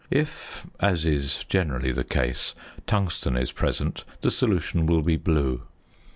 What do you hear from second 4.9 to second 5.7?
be blue.